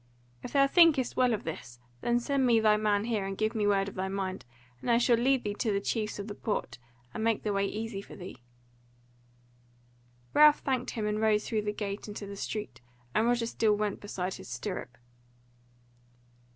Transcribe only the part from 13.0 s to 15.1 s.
and Roger still went beside his stirrup.